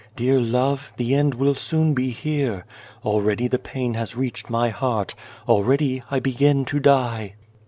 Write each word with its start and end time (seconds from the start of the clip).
"Dear 0.15 0.39
love, 0.39 0.91
the 0.97 1.13
end 1.13 1.35
will 1.35 1.53
soon 1.53 1.93
be 1.93 2.09
here. 2.09 2.65
Already 3.05 3.47
the 3.47 3.59
pain 3.59 3.93
has 3.93 4.17
reached 4.17 4.49
my 4.49 4.69
heart; 4.69 5.13
already 5.47 6.01
I 6.09 6.19
begin 6.19 6.65
to 6.65 6.79
die." 6.79 7.35